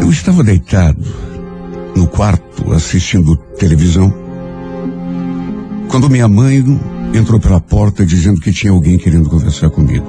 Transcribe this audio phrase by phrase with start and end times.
[0.00, 1.02] Eu estava deitado
[1.94, 4.12] no quarto assistindo televisão
[5.88, 6.64] quando minha mãe
[7.12, 10.06] entrou pela porta dizendo que tinha alguém querendo conversar comigo.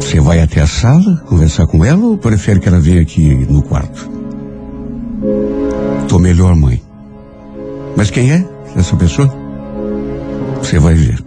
[0.00, 3.62] Você vai até a sala conversar com ela ou prefere que ela venha aqui no
[3.62, 4.08] quarto?
[6.08, 6.80] Tô melhor, mãe.
[7.96, 9.32] Mas quem é essa pessoa?
[10.58, 11.18] Você vai ver.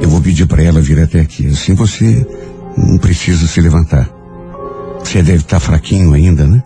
[0.00, 1.48] Eu vou pedir para ela vir até aqui.
[1.48, 2.24] Assim você
[2.76, 4.08] não precisa se levantar.
[5.00, 6.62] Você deve estar fraquinho ainda, né?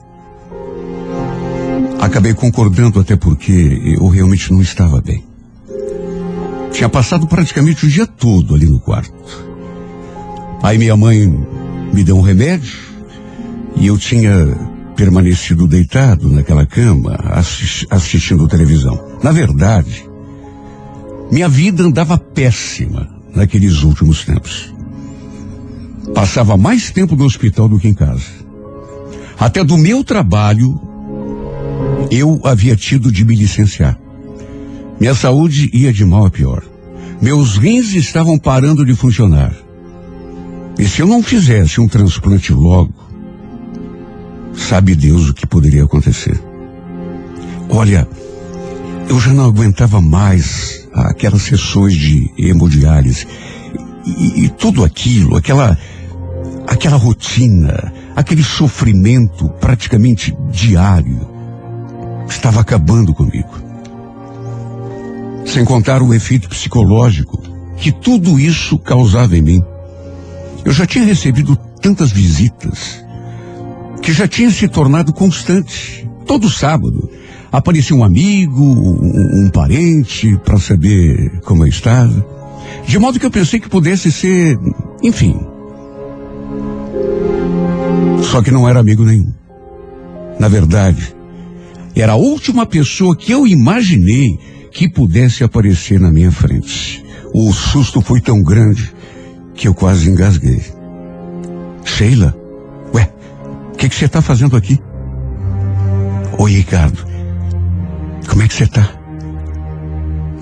[2.00, 5.24] Acabei concordando até porque eu realmente não estava bem.
[6.72, 9.14] Tinha passado praticamente o dia todo ali no quarto.
[10.62, 11.26] Aí minha mãe
[11.92, 12.76] me deu um remédio
[13.76, 14.32] e eu tinha
[14.96, 19.18] permanecido deitado naquela cama assis- assistindo televisão.
[19.22, 20.04] Na verdade,
[21.30, 24.73] minha vida andava péssima naqueles últimos tempos.
[26.14, 28.44] Passava mais tempo no hospital do que em casa.
[29.38, 30.80] Até do meu trabalho,
[32.10, 33.98] eu havia tido de me licenciar.
[35.00, 36.62] Minha saúde ia de mal a pior.
[37.20, 39.52] Meus rins estavam parando de funcionar.
[40.78, 42.94] E se eu não fizesse um transplante logo,
[44.54, 46.40] sabe Deus o que poderia acontecer.
[47.68, 48.06] Olha,
[49.08, 53.26] eu já não aguentava mais aquelas sessões de hemodiálise
[54.06, 55.78] e, e tudo aquilo, aquela
[56.66, 61.28] aquela rotina, aquele sofrimento praticamente diário
[62.28, 63.62] estava acabando comigo.
[65.46, 67.42] Sem contar o efeito psicológico
[67.76, 69.64] que tudo isso causava em mim.
[70.64, 73.04] Eu já tinha recebido tantas visitas
[74.00, 76.08] que já tinha se tornado constante.
[76.26, 77.10] Todo sábado
[77.52, 82.26] aparecia um amigo, um, um parente para saber como eu estava.
[82.86, 84.58] De modo que eu pensei que pudesse ser,
[85.02, 85.53] enfim.
[88.22, 89.32] Só que não era amigo nenhum.
[90.38, 91.14] Na verdade,
[91.94, 94.38] era a última pessoa que eu imaginei
[94.72, 97.04] que pudesse aparecer na minha frente.
[97.32, 98.92] O susto foi tão grande
[99.54, 100.62] que eu quase engasguei.
[101.84, 102.36] Sheila,
[102.92, 103.08] ué,
[103.72, 104.78] o que você está fazendo aqui?
[106.38, 107.04] Oi, Ricardo.
[108.28, 108.90] Como é que você tá?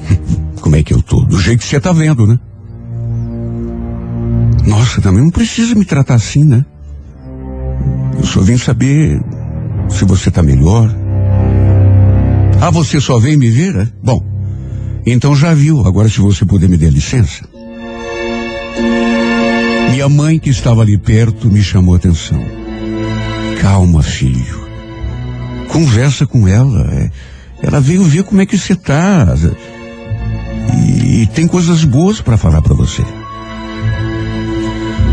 [0.60, 1.20] Como é que eu tô?
[1.24, 2.38] Do jeito que você tá vendo, né?
[4.66, 6.64] Nossa, também não precisa me tratar assim, né?
[8.18, 9.20] Eu só vim saber
[9.88, 10.94] se você tá melhor.
[12.60, 13.88] Ah, você só veio me ver, é?
[14.02, 14.24] Bom,
[15.04, 15.86] então já viu.
[15.86, 17.44] Agora se você puder me dar licença.
[19.90, 22.42] Minha mãe, que estava ali perto, me chamou a atenção.
[23.60, 24.62] Calma, filho.
[25.68, 26.88] Conversa com ela.
[26.92, 27.10] é.
[27.62, 29.34] Ela veio ver como é que você tá.
[30.76, 33.04] E, e tem coisas boas para falar para você.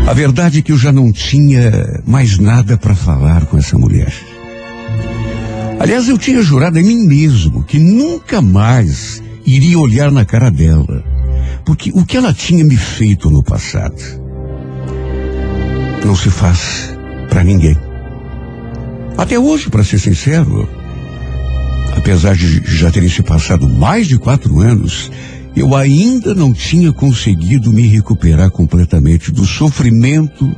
[0.06, 4.12] A verdade é que eu já não tinha mais nada para falar com essa mulher.
[5.78, 11.04] Aliás, eu tinha jurado em mim mesmo que nunca mais iria olhar na cara dela.
[11.64, 13.96] Porque o que ela tinha me feito no passado
[16.04, 16.94] não se faz
[17.28, 17.76] para ninguém.
[19.16, 20.68] Até hoje, para ser sincero,
[21.96, 25.10] apesar de já terem se passado mais de quatro anos,
[25.56, 30.50] eu ainda não tinha conseguido me recuperar completamente do sofrimento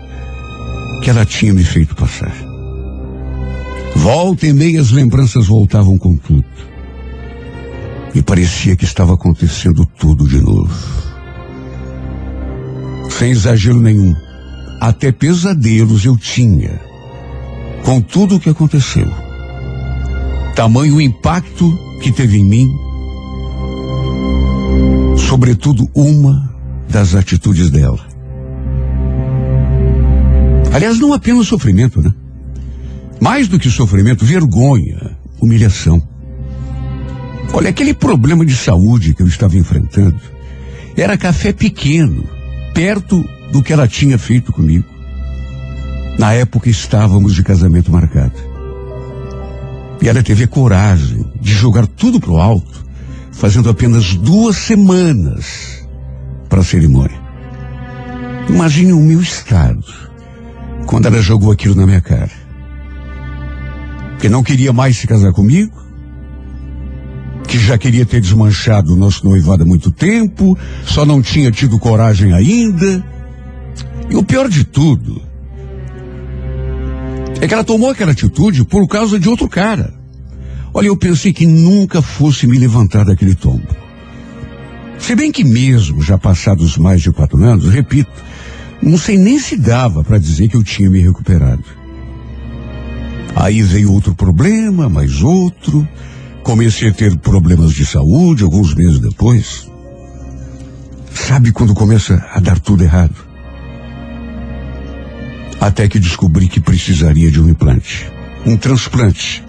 [1.03, 2.35] que ela tinha me feito passar.
[3.97, 6.45] Volta e meia as lembranças voltavam com tudo.
[8.15, 10.75] E parecia que estava acontecendo tudo de novo.
[13.11, 14.15] Sem exagero nenhum,
[14.81, 16.81] até pesadelos eu tinha
[17.85, 19.09] com tudo o que aconteceu.
[20.55, 22.69] Tamanho impacto que teve em mim,
[25.33, 26.47] sobretudo uma
[26.91, 28.07] das atitudes dela.
[30.75, 32.13] Aliás, não apenas sofrimento, né?
[33.19, 36.07] Mais do que sofrimento, vergonha, humilhação.
[37.51, 40.21] Olha, aquele problema de saúde que eu estava enfrentando
[40.99, 42.25] era café pequeno,
[42.75, 44.85] perto do que ela tinha feito comigo.
[46.19, 48.39] Na época estávamos de casamento marcado.
[50.03, 52.85] E ela teve a coragem de jogar tudo pro alto,
[53.33, 55.87] fazendo apenas duas semanas
[56.49, 57.21] para a cerimônia.
[58.49, 59.85] Imagine o meu estado
[60.87, 62.31] quando ela jogou aquilo na minha cara.
[64.21, 65.83] Que não queria mais se casar comigo,
[67.49, 71.79] que já queria ter desmanchado o nosso noivado há muito tempo, só não tinha tido
[71.79, 73.05] coragem ainda.
[74.09, 75.23] E o pior de tudo
[77.41, 80.02] é que ela tomou aquela atitude por causa de outro cara.
[80.75, 83.69] Olha, eu pensei que nunca fosse me levantar daquele tombo.
[84.99, 88.11] Se bem que mesmo já passados mais de quatro anos, repito,
[88.81, 91.65] não sei nem se dava para dizer que eu tinha me recuperado.
[93.35, 95.87] Aí veio outro problema, mais outro.
[96.43, 99.71] Comecei a ter problemas de saúde alguns meses depois.
[101.15, 103.15] Sabe quando começa a dar tudo errado?
[105.61, 108.11] Até que descobri que precisaria de um implante.
[108.45, 109.43] Um transplante,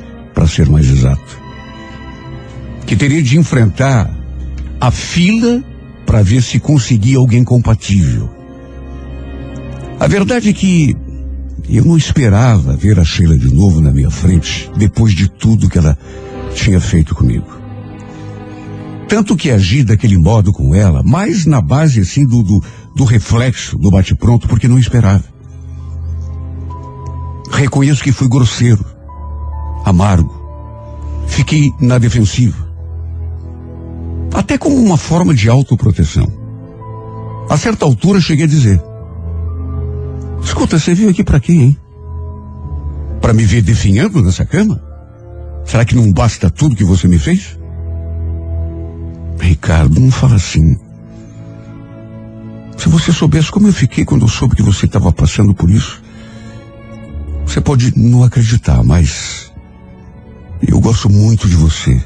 [0.43, 1.41] para ser mais exato.
[2.85, 4.13] Que teria de enfrentar
[4.81, 5.63] a fila
[6.05, 8.29] para ver se conseguia alguém compatível.
[9.97, 10.93] A verdade é que
[11.69, 15.77] eu não esperava ver a Sheila de novo na minha frente depois de tudo que
[15.77, 15.97] ela
[16.53, 17.47] tinha feito comigo.
[19.07, 22.61] Tanto que agi daquele modo com ela, mais na base assim do, do,
[22.93, 25.23] do reflexo, do bate-pronto, porque não esperava.
[27.49, 28.92] Reconheço que fui grosseiro,
[29.83, 30.33] amargo.
[31.27, 32.71] Fiquei na defensiva.
[34.33, 36.31] Até como uma forma de autoproteção.
[37.49, 38.81] A certa altura cheguei a dizer:
[40.43, 41.77] Escuta, você veio aqui para quê, hein?
[43.21, 44.81] Para me ver definhando nessa cama?
[45.65, 47.57] Será que não basta tudo que você me fez?
[49.39, 50.77] Ricardo, não fala assim.
[52.77, 56.01] Se você soubesse como eu fiquei quando eu soube que você estava passando por isso,
[57.45, 59.52] você pode não acreditar, mas
[60.67, 62.01] eu gosto muito de você.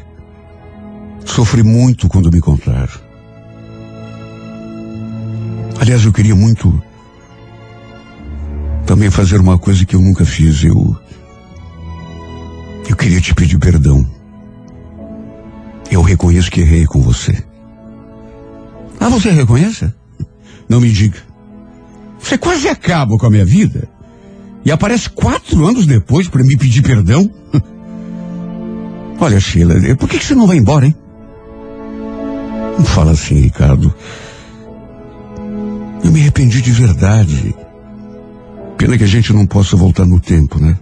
[1.26, 3.08] Sofri muito quando me contaram.
[5.80, 6.82] Aliás, eu queria muito
[8.86, 10.64] também fazer uma coisa que eu nunca fiz.
[10.64, 10.98] Eu.
[12.90, 14.10] Eu queria te pedir perdão.
[15.92, 17.44] Eu reconheço que errei com você.
[19.00, 19.94] Ah, você reconhece?
[20.68, 21.20] Não me diga.
[22.20, 23.88] Você quase acaba com a minha vida
[24.66, 27.30] e aparece quatro anos depois para me pedir perdão?
[29.20, 30.96] Olha, Sheila, por que, você não vai embora, hein?
[32.78, 33.94] Não fala assim, Ricardo.
[36.04, 37.56] Eu me arrependi de verdade.
[38.78, 40.78] Pena que a gente não possa voltar no tempo, né?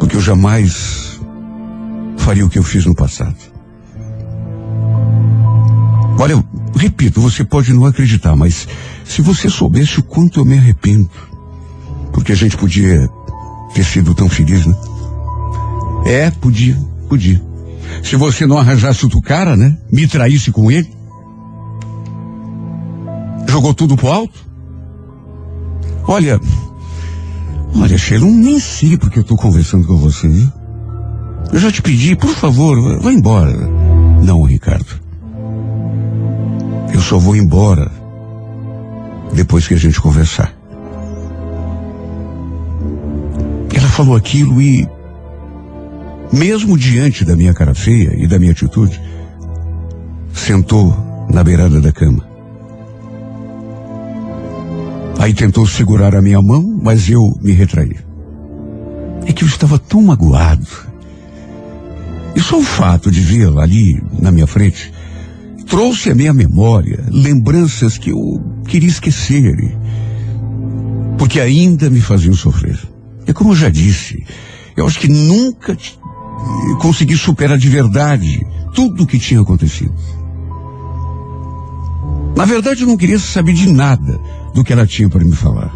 [0.00, 1.20] Porque eu jamais
[2.16, 3.36] faria o que eu fiz no passado.
[6.18, 6.44] Olha, eu
[6.74, 8.66] repito, você pode não acreditar, mas
[9.04, 11.08] se você soubesse o quanto eu me arrependo,
[12.12, 13.08] porque a gente podia
[13.72, 14.74] ter sido tão feliz, né?
[16.04, 16.76] É, podia,
[17.08, 17.40] podia.
[18.02, 19.76] Se você não arranjasse outro cara, né?
[19.90, 20.90] Me traísse com ele.
[23.48, 24.46] Jogou tudo pro alto.
[26.06, 26.40] Olha,
[27.74, 30.50] olha, Sheila, eu nem sei porque eu tô conversando com você, viu?
[31.52, 33.52] Eu já te pedi, por favor, vá embora.
[34.22, 35.00] Não, Ricardo.
[36.92, 37.90] Eu só vou embora
[39.32, 40.52] depois que a gente conversar.
[43.74, 44.88] Ela falou aquilo e,
[46.32, 49.00] mesmo diante da minha cara feia e da minha atitude,
[50.32, 50.94] sentou
[51.32, 52.26] na beirada da cama.
[55.18, 57.96] Aí tentou segurar a minha mão, mas eu me retraí.
[59.26, 60.66] É que eu estava tão magoado.
[62.36, 64.92] E só o fato de vê-la ali na minha frente
[65.66, 69.76] trouxe à minha memória lembranças que eu queria esquecer,
[71.18, 72.78] porque ainda me faziam sofrer.
[73.26, 74.24] É como eu já disse,
[74.76, 75.76] eu acho que nunca
[76.80, 79.94] consegui superar de verdade tudo o que tinha acontecido.
[82.36, 84.20] Na verdade, eu não queria saber de nada
[84.54, 85.72] do que ela tinha para me falar.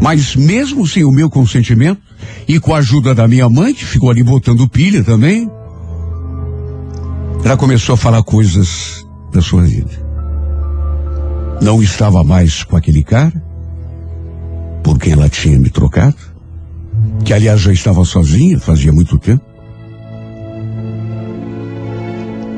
[0.00, 2.00] Mas mesmo sem o meu consentimento
[2.48, 5.48] e com a ajuda da minha mãe, que ficou ali botando pilha também,
[7.44, 9.90] ela começou a falar coisas da sua vida.
[11.60, 13.40] Não estava mais com aquele cara,
[14.82, 16.16] por quem ela tinha me trocado,
[17.24, 19.44] que aliás já estava sozinha, fazia muito tempo.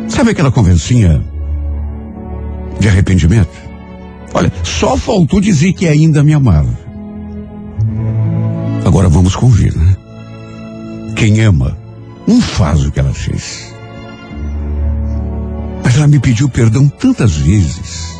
[0.08, 1.22] Sabe aquela conversinha
[2.78, 3.50] de arrependimento?
[4.32, 6.78] Olha, só faltou dizer que ainda me amava.
[8.84, 9.96] Agora vamos convir, né?
[11.16, 11.76] Quem ama
[12.26, 13.72] não faz o que ela fez.
[15.82, 18.14] Mas ela me pediu perdão tantas vezes.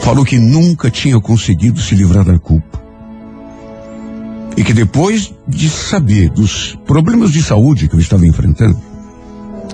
[0.00, 2.71] Falou que nunca tinha conseguido se livrar da culpa.
[4.56, 8.78] E que depois de saber dos problemas de saúde que eu estava enfrentando,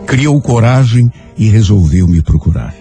[0.07, 2.75] criou coragem e resolveu me procurar.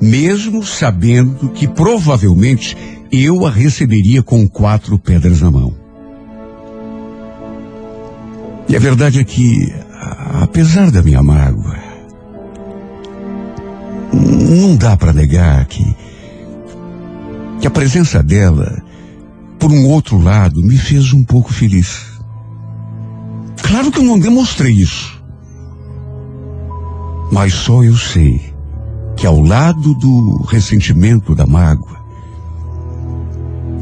[0.00, 2.76] mesmo sabendo que provavelmente
[3.10, 5.74] eu a receberia com quatro pedras na mão.
[8.68, 9.72] E a verdade é que,
[10.42, 11.78] apesar da minha mágoa,
[14.12, 15.96] não dá para negar que,
[17.60, 18.82] que a presença dela,
[19.58, 22.06] por um outro lado, me fez um pouco feliz.
[23.62, 25.20] Claro que eu não demonstrei isso.
[27.30, 28.54] Mas só eu sei
[29.16, 31.98] que ao lado do ressentimento, da mágoa,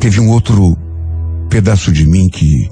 [0.01, 0.77] teve um outro
[1.49, 2.69] pedaço de mim que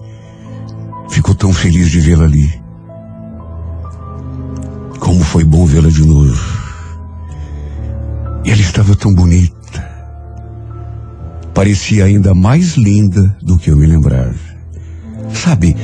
[1.10, 2.50] ficou tão feliz de vê-la ali.
[4.98, 6.64] Como foi bom vê-la de novo.
[8.44, 9.63] E ela estava tão bonita.
[11.54, 14.34] Parecia ainda mais linda do que eu me lembrava.
[15.32, 15.76] Sabe,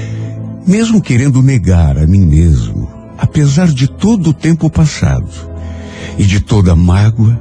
[0.67, 5.31] mesmo querendo negar a mim mesmo, apesar de todo o tempo passado
[6.19, 7.41] e de toda a mágoa,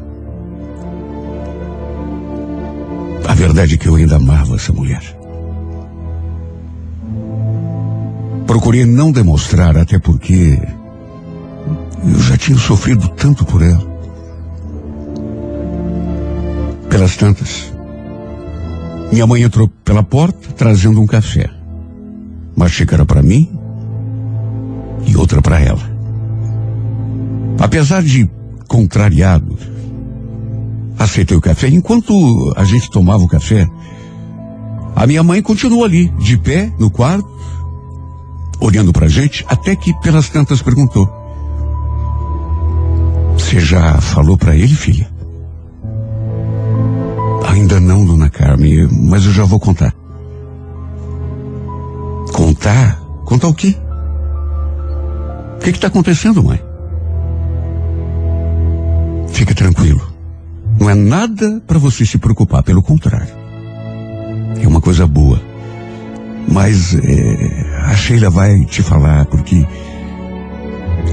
[3.28, 5.02] a verdade é que eu ainda amava essa mulher.
[8.46, 10.60] Procurei não demonstrar, até porque
[12.04, 13.88] eu já tinha sofrido tanto por ela.
[16.90, 17.72] Pelas tantas,
[19.12, 21.50] minha mãe entrou pela porta trazendo um café.
[22.56, 23.50] Uma xícara para mim
[25.08, 25.82] e outra para ela.
[27.60, 28.30] Apesar de
[28.68, 29.58] contrariado,
[30.98, 31.68] aceitei o café.
[31.68, 33.68] Enquanto a gente tomava o café,
[34.96, 37.28] a minha mãe continuou ali, de pé, no quarto,
[38.60, 41.10] olhando para a gente, até que pelas tantas perguntou:
[43.38, 45.19] Você já falou para ele, filha?
[47.60, 49.94] Ainda não, dona Carmen, mas eu já vou contar.
[52.34, 52.98] Contar?
[53.26, 53.76] Contar o quê?
[55.58, 56.58] O que está acontecendo, mãe?
[59.34, 60.02] Fica tranquilo.
[60.80, 63.28] Não é nada para você se preocupar, pelo contrário.
[64.64, 65.42] É uma coisa boa.
[66.50, 69.68] Mas é, a Sheila vai te falar porque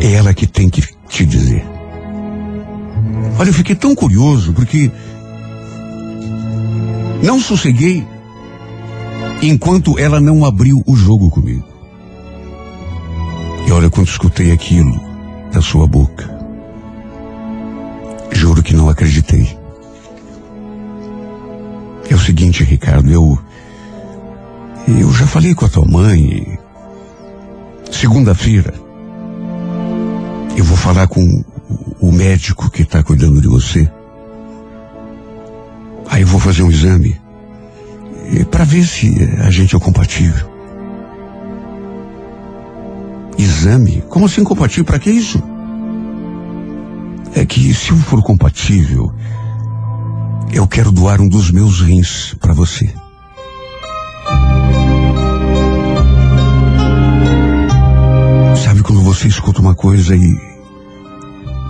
[0.01, 1.67] é ela que tem que te dizer.
[3.37, 4.93] Olha, eu fiquei tão curioso porque
[7.23, 8.07] não sosseguei
[9.43, 11.67] enquanto ela não abriu o jogo comigo.
[13.67, 14.99] E olha quando escutei aquilo
[15.53, 16.37] da sua boca.
[18.33, 19.57] Juro que não acreditei.
[22.09, 23.39] É o seguinte, Ricardo, eu.
[24.87, 26.59] Eu já falei com a tua mãe.
[27.91, 28.73] Segunda-feira.
[30.57, 31.45] Eu vou falar com
[32.01, 33.91] o médico que está cuidando de você.
[36.09, 37.21] Aí eu vou fazer um exame
[38.51, 40.51] para ver se a gente é compatível.
[43.39, 44.03] Exame?
[44.09, 44.85] Como assim compatível?
[44.85, 45.43] Para que isso?
[47.35, 49.13] É que se eu for compatível,
[50.53, 52.93] eu quero doar um dos meus rins para você.
[58.65, 60.41] Sabe quando você escuta uma coisa e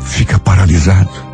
[0.03, 1.26] fica paralisado?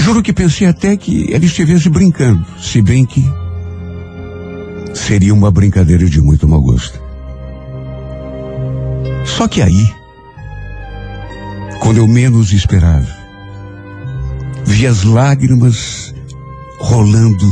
[0.00, 3.22] Juro que pensei até que ele estivesse brincando, se bem que
[4.94, 6.98] seria uma brincadeira de muito mau gosto.
[9.26, 9.92] Só que aí,
[11.80, 13.08] quando eu menos esperava,
[14.64, 16.14] vi as lágrimas
[16.78, 17.46] rolando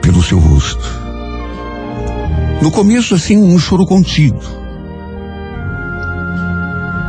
[0.00, 0.86] pelo seu rosto.
[2.62, 4.40] No começo, assim, um choro contido.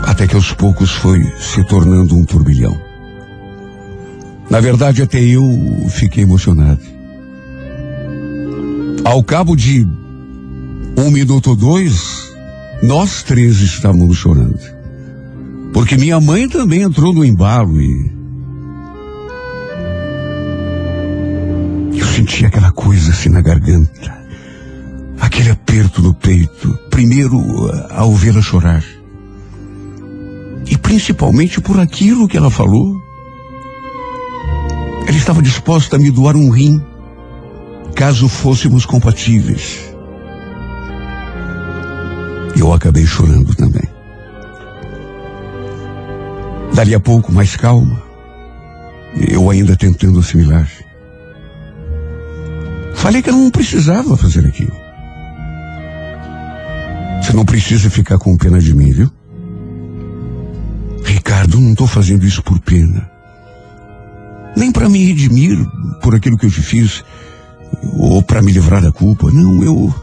[0.03, 2.86] Até que aos poucos foi se tornando um turbilhão.
[4.49, 5.43] Na verdade, até eu
[5.89, 6.79] fiquei emocionado.
[9.03, 9.85] Ao cabo de
[10.97, 12.33] um minuto ou dois,
[12.81, 14.59] nós três estávamos chorando.
[15.73, 18.11] Porque minha mãe também entrou no embalo e.
[21.97, 24.17] Eu senti aquela coisa assim na garganta.
[25.19, 26.73] Aquele aperto no peito.
[26.89, 27.37] Primeiro,
[27.91, 28.83] ao vê-la chorar.
[30.65, 33.06] E principalmente por aquilo que ela falou
[35.17, 36.81] estava disposta a me doar um rim,
[37.95, 39.93] caso fôssemos compatíveis.
[42.55, 43.83] Eu acabei chorando também.
[46.73, 48.01] Dali a pouco, mais calma,
[49.27, 50.69] eu ainda tentando assimilar.
[52.93, 54.75] Falei que eu não precisava fazer aquilo.
[57.21, 59.11] Você não precisa ficar com pena de mim, viu?
[61.03, 63.16] Ricardo, não estou fazendo isso por pena
[64.57, 65.55] nem para me redimir
[66.01, 67.03] por aquilo que eu te fiz,
[67.93, 69.31] ou para me livrar da culpa.
[69.31, 69.93] Não, eu.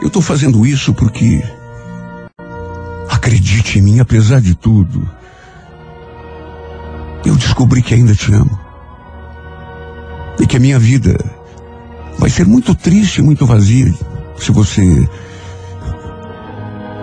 [0.00, 1.42] Eu estou fazendo isso porque.
[3.10, 5.08] Acredite em mim, apesar de tudo.
[7.24, 8.58] eu descobri que ainda te amo.
[10.38, 11.16] E que a minha vida
[12.18, 13.92] vai ser muito triste, muito vazia
[14.38, 15.08] se você.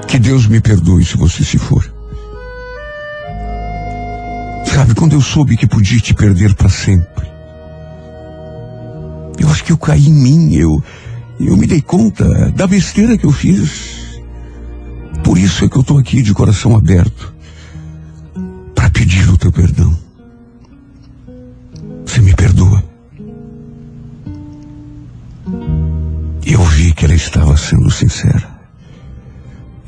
[0.08, 1.91] Que Deus me perdoe se você se for.
[4.82, 7.30] Sabe, quando eu soube que podia te perder para sempre,
[9.38, 10.84] eu acho que eu caí em mim, eu,
[11.40, 14.20] eu me dei conta da besteira que eu fiz.
[15.24, 17.32] Por isso é que eu estou aqui de coração aberto
[18.74, 19.96] para pedir o teu perdão.
[22.04, 22.84] Você me perdoa.
[26.44, 28.50] Eu vi que ela estava sendo sincera.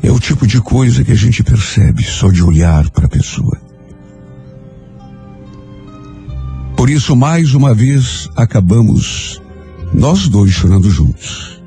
[0.03, 3.62] É o tipo de coisa que a gente percebe só de olhar para a pessoa.
[6.84, 9.42] Por isso, mais uma vez, acabamos
[9.94, 11.58] nós dois chorando juntos.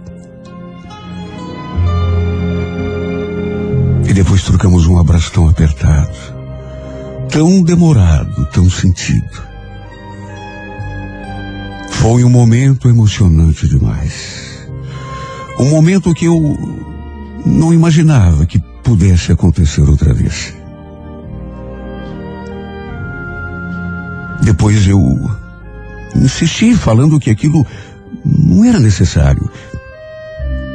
[4.06, 6.14] E depois trocamos um abraço tão apertado,
[7.30, 9.42] tão demorado, tão sentido.
[11.92, 14.68] Foi um momento emocionante demais.
[15.58, 16.58] Um momento que eu
[17.46, 20.52] não imaginava que pudesse acontecer outra vez.
[24.46, 25.00] Depois eu
[26.14, 27.66] insisti falando que aquilo
[28.24, 29.50] não era necessário.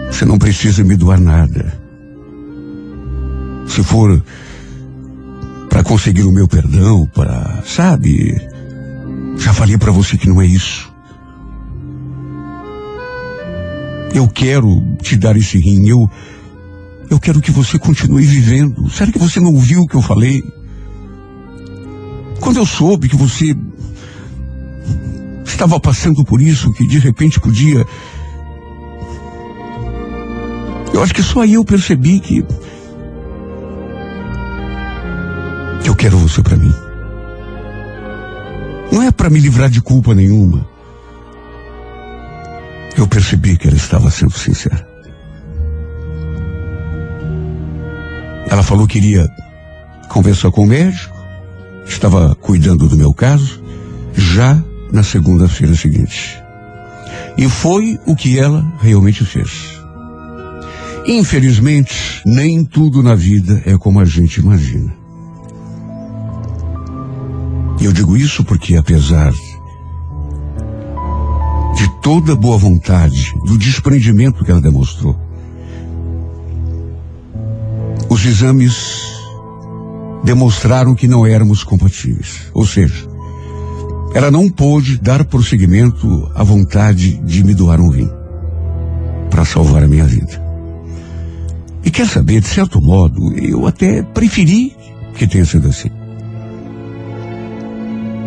[0.07, 1.79] Você não precisa me doar nada.
[3.69, 4.21] Se for
[5.69, 8.35] para conseguir o meu perdão, para, sabe?
[9.37, 10.93] Já falei para você que não é isso.
[14.13, 16.09] Eu quero te dar esse rim, eu
[17.09, 18.89] eu quero que você continue vivendo.
[18.89, 20.43] Será que você não ouviu o que eu falei?
[22.41, 23.55] Quando eu soube que você
[25.45, 27.85] estava passando por isso, que de repente podia.
[30.91, 32.43] Eu acho que só aí eu percebi que.
[35.83, 36.73] que eu quero você para mim.
[38.91, 40.67] Não é para me livrar de culpa nenhuma.
[42.97, 44.85] Eu percebi que ela estava sendo sincera.
[48.49, 49.25] Ela falou que iria
[50.09, 51.10] conversar com o médico,
[51.91, 53.61] estava cuidando do meu caso,
[54.15, 56.41] já na segunda-feira seguinte.
[57.37, 59.79] E foi o que ela realmente fez.
[61.07, 64.93] Infelizmente, nem tudo na vida é como a gente imagina.
[67.79, 69.31] E eu digo isso porque, apesar
[71.75, 75.19] de toda boa vontade, do desprendimento que ela demonstrou,
[78.07, 79.00] os exames
[80.23, 82.41] demonstraram que não éramos compatíveis.
[82.53, 83.07] Ou seja,
[84.13, 88.09] ela não pôde dar prosseguimento à vontade de me doar um rim
[89.29, 90.41] para salvar a minha vida.
[91.83, 94.75] E quer saber, de certo modo, eu até preferi
[95.15, 95.89] que tenha sido assim.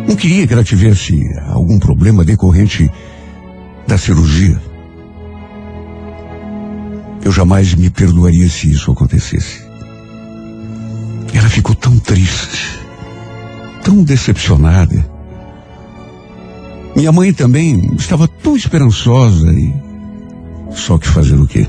[0.07, 2.89] Não queria que ela tivesse algum problema decorrente
[3.87, 4.59] da cirurgia.
[7.23, 9.64] Eu jamais me perdoaria se isso acontecesse.
[11.33, 12.79] Ela ficou tão triste,
[13.83, 15.05] tão decepcionada.
[16.95, 19.73] Minha mãe também estava tão esperançosa e.
[20.71, 21.67] Só que fazer o quê?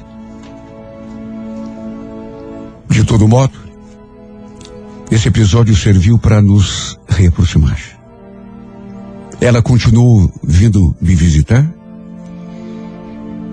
[2.90, 3.52] De todo modo,
[5.10, 7.78] esse episódio serviu para nos reaproximar.
[9.40, 11.70] Ela continuou vindo me visitar.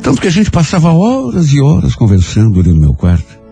[0.02, 3.43] Tanto que a gente passava horas e horas conversando ali no meu quarto.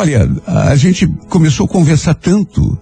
[0.00, 2.78] Olha, a gente começou a conversar tanto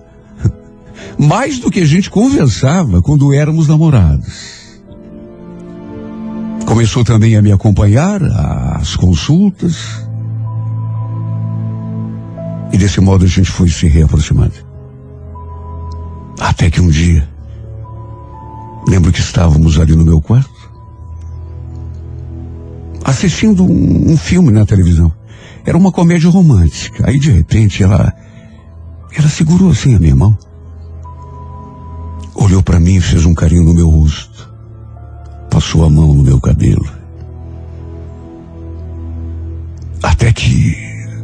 [1.18, 4.78] mais do que a gente conversava quando éramos namorados.
[6.64, 10.06] Começou também a me acompanhar às consultas.
[12.72, 14.54] E desse modo a gente foi se reaproximando.
[16.38, 17.28] Até que um dia,
[18.86, 20.70] lembro que estávamos ali no meu quarto,
[23.02, 25.17] assistindo um, um filme na televisão.
[25.64, 27.08] Era uma comédia romântica.
[27.08, 28.12] Aí de repente ela,
[29.16, 30.36] ela segurou assim a minha mão
[32.48, 34.48] olhou para mim e fez um carinho no meu rosto.
[35.50, 36.88] Passou a mão no meu cabelo.
[40.02, 40.74] Até que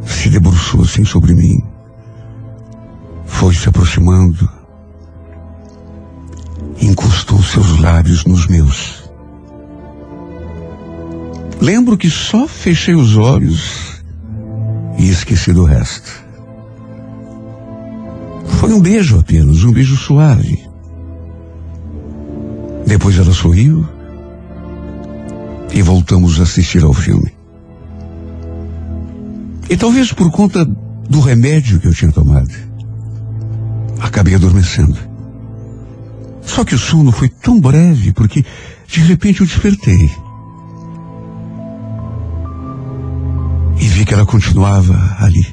[0.05, 1.63] se debruçou assim sobre mim.
[3.25, 4.47] Foi se aproximando.
[6.79, 9.09] Encostou seus lábios nos meus.
[11.59, 13.94] Lembro que só fechei os olhos
[14.97, 16.25] e esqueci do resto.
[18.59, 20.63] Foi um beijo apenas, um beijo suave.
[22.85, 23.87] Depois ela sorriu
[25.73, 27.33] e voltamos a assistir ao filme.
[29.69, 32.51] E talvez por conta do remédio que eu tinha tomado,
[33.99, 34.97] acabei adormecendo.
[36.41, 38.45] Só que o sono foi tão breve porque
[38.87, 40.09] de repente eu despertei.
[43.85, 45.45] E vi que ela continuava ali.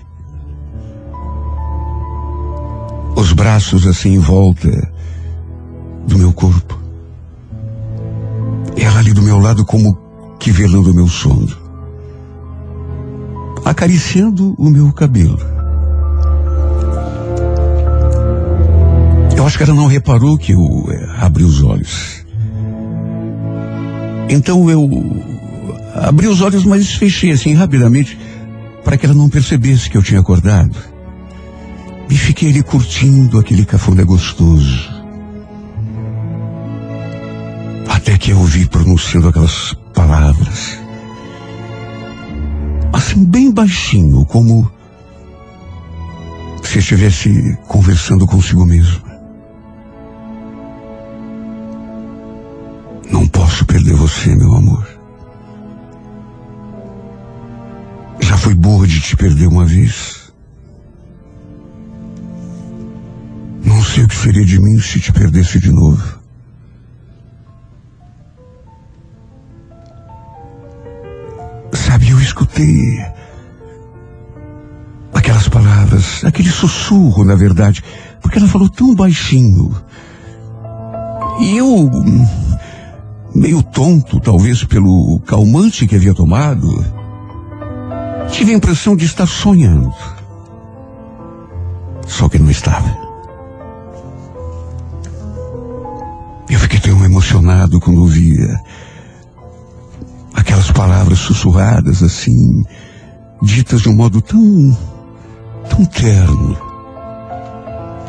[3.15, 4.71] Os braços assim em volta
[6.09, 6.81] do meu corpo.
[8.75, 9.99] Ela ali do meu lado como
[10.41, 11.55] que velando o meu sono.
[13.67, 15.39] Acariciando o meu cabelo.
[19.37, 22.25] Eu acho que ela não reparou que eu é, abri os olhos.
[24.31, 24.89] Então eu
[25.95, 28.19] abri os olhos, mas fechei assim rapidamente
[28.85, 30.77] para que ela não percebesse que eu tinha acordado.
[32.09, 34.91] E fiquei ali curtindo aquele cafundé gostoso.
[37.89, 40.79] Até que eu ouvi pronunciando aquelas palavras.
[42.93, 44.71] Assim, bem baixinho, como
[46.63, 49.03] se estivesse conversando consigo mesmo.
[53.11, 54.92] Não posso perder você, meu amor.
[58.33, 60.33] Já fui burro de te perder uma vez.
[63.63, 66.19] Não sei o que seria de mim se te perdesse de novo.
[71.75, 73.05] Sabe, eu escutei
[75.13, 77.85] aquelas palavras, aquele sussurro, na verdade,
[78.23, 79.77] porque ela falou tão baixinho.
[81.39, 81.91] E eu
[83.35, 87.02] meio tonto, talvez pelo calmante que havia tomado,
[88.33, 89.93] tive a impressão de estar sonhando.
[92.07, 92.89] Só que não estava.
[96.51, 98.59] Eu fiquei tão emocionado quando ouvia
[100.35, 102.65] aquelas palavras sussurradas assim,
[103.43, 104.77] ditas de um modo tão,
[105.69, 106.57] tão terno,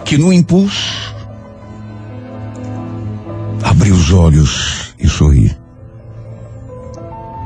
[0.06, 1.14] que no impulso
[3.64, 5.56] abri os olhos e sorri.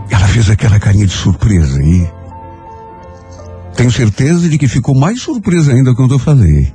[0.10, 2.17] Ela fez aquela carinha de surpresa e
[3.78, 6.74] tenho certeza de que ficou mais surpresa ainda quando eu falei.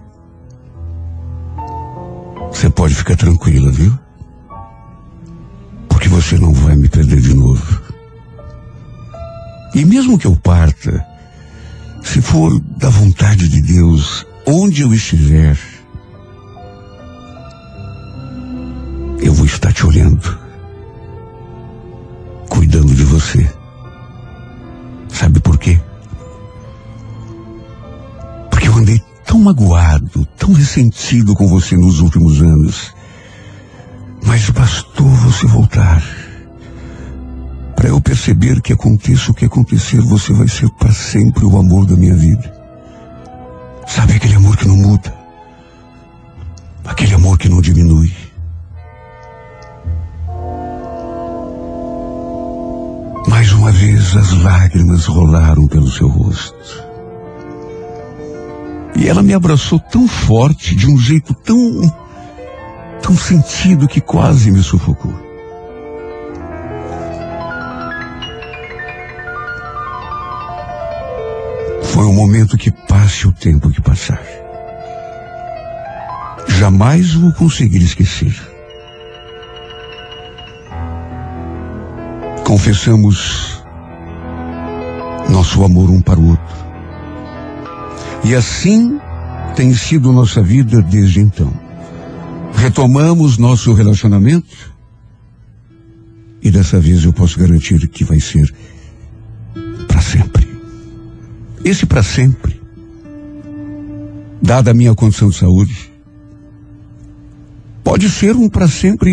[2.50, 3.92] Você pode ficar tranquila, viu?
[5.88, 7.82] Porque você não vai me perder de novo.
[9.74, 11.04] E mesmo que eu parta,
[12.04, 15.58] se for da vontade de Deus, onde eu estiver,
[19.20, 20.40] eu vou estar te olhando
[22.48, 23.61] cuidando de você.
[29.42, 32.94] Magoado, tão ressentido com você nos últimos anos.
[34.24, 36.02] Mas bastou você voltar.
[37.74, 41.84] Para eu perceber que aconteça o que acontecer, você vai ser para sempre o amor
[41.84, 42.52] da minha vida.
[43.86, 45.12] Sabe aquele amor que não muda?
[46.84, 48.12] Aquele amor que não diminui.
[53.28, 56.91] Mais uma vez as lágrimas rolaram pelo seu rosto.
[58.94, 61.56] E ela me abraçou tão forte, de um jeito tão.
[63.00, 65.14] tão sentido que quase me sufocou.
[71.82, 74.22] Foi um momento que passe o tempo que passar.
[76.48, 78.52] Jamais vou conseguir esquecer.
[82.52, 83.64] confessamos
[85.30, 86.61] nosso amor um para o outro.
[88.24, 88.98] E assim
[89.54, 91.52] tem sido nossa vida desde então.
[92.54, 94.72] Retomamos nosso relacionamento
[96.42, 98.52] e dessa vez eu posso garantir que vai ser
[99.86, 100.48] para sempre.
[101.64, 102.60] Esse para sempre,
[104.40, 105.92] dada a minha condição de saúde,
[107.84, 109.12] pode ser um para sempre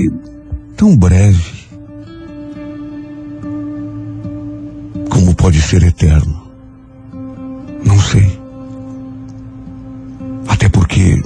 [0.75, 1.59] tão breve
[5.19, 6.49] como pode ser eterno?
[7.85, 8.38] Não sei.
[10.49, 11.21] Até porque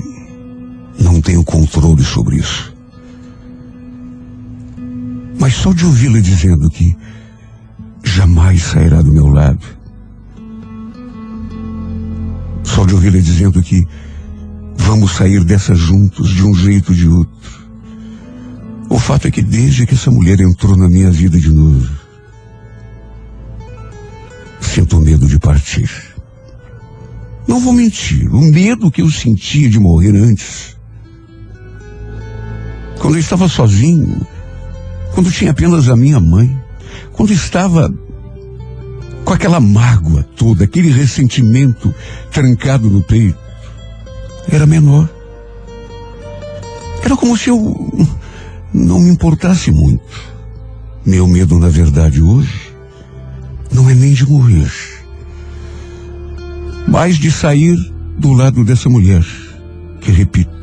[0.99, 2.73] não tenho controle sobre isso.
[5.39, 6.95] Mas só de ouvi-la dizendo que
[8.03, 9.65] jamais sairá do meu lado.
[12.63, 13.87] Só de ouvi-la dizendo que
[14.75, 17.63] vamos sair dessa juntos de um jeito ou de outro.
[18.89, 21.89] O fato é que desde que essa mulher entrou na minha vida de novo,
[24.59, 26.12] sinto medo de partir.
[27.47, 30.77] Não vou mentir, o medo que eu sentia de morrer antes.
[32.99, 34.25] Quando eu estava sozinho,
[35.13, 36.57] quando tinha apenas a minha mãe,
[37.11, 37.93] quando estava
[39.25, 41.93] com aquela mágoa toda, aquele ressentimento
[42.31, 43.37] trancado no peito,
[44.49, 45.09] era menor.
[47.03, 48.07] Era como se eu
[48.73, 50.33] não me importasse muito.
[51.05, 52.73] Meu medo, na verdade, hoje,
[53.71, 54.71] não é nem de morrer,
[56.93, 57.75] mas de sair
[58.19, 59.25] do lado dessa mulher,
[59.99, 60.53] que repito,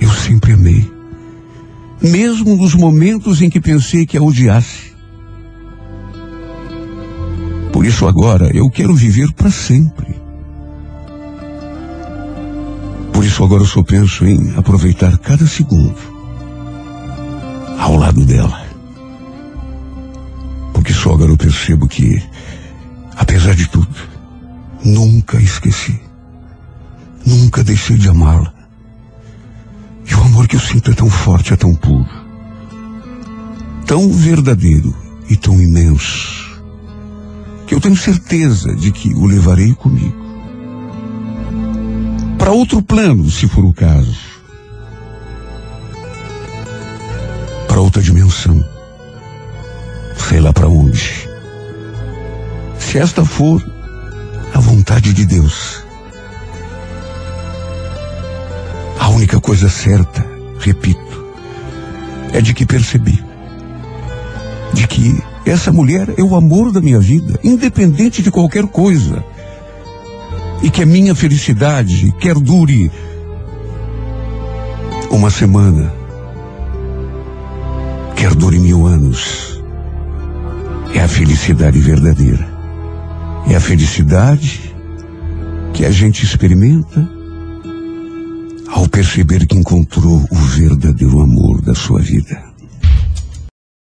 [0.00, 0.88] eu sempre amei.
[2.00, 4.92] Mesmo nos momentos em que pensei que a odiasse.
[7.72, 10.14] Por isso agora eu quero viver para sempre.
[13.12, 15.98] Por isso agora eu só penso em aproveitar cada segundo
[17.80, 18.64] ao lado dela.
[20.72, 22.22] Porque só agora eu percebo que,
[23.16, 24.09] apesar de tudo,
[24.84, 26.00] nunca esqueci.
[27.24, 28.52] Nunca deixei de amá-la.
[30.08, 32.08] E o amor que eu sinto é tão forte, é tão puro,
[33.86, 34.94] tão verdadeiro
[35.28, 36.60] e tão imenso,
[37.66, 40.18] que eu tenho certeza de que o levarei comigo.
[42.36, 44.18] Para outro plano, se for o caso.
[47.68, 48.64] Para outra dimensão.
[50.16, 51.28] Sei lá para onde.
[52.78, 53.62] Se esta for
[54.54, 55.84] a vontade de Deus.
[58.98, 60.26] A única coisa certa,
[60.58, 61.24] repito,
[62.32, 63.22] é de que percebi.
[64.72, 69.24] De que essa mulher é o amor da minha vida, independente de qualquer coisa.
[70.62, 72.92] E que a minha felicidade, quer dure
[75.10, 75.92] uma semana,
[78.14, 79.60] quer dure mil anos,
[80.94, 82.49] é a felicidade verdadeira.
[83.48, 84.74] É a felicidade
[85.72, 87.08] que a gente experimenta
[88.68, 92.49] ao perceber que encontrou o verdadeiro amor da sua vida.